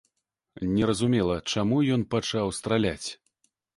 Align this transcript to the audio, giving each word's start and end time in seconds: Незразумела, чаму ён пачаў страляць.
Незразумела, 0.77 1.35
чаму 1.55 1.77
ён 1.97 2.07
пачаў 2.15 2.47
страляць. 2.61 3.09